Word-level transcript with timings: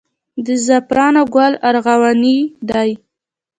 د 0.45 0.47
زعفرانو 0.65 1.21
ګل 1.35 1.53
ارغواني 1.69 2.37
دی 2.69 2.89